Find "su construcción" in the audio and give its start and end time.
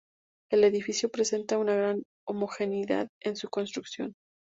3.35-4.13